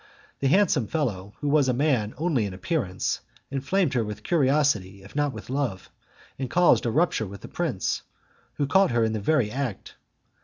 [0.39, 3.19] The handsome fellow, who was a man only in appearance,
[3.51, 5.91] inflamed her with curiosity if not with love,
[6.39, 8.01] and caused a rupture with the prince,
[8.53, 9.97] who caught her in the very act.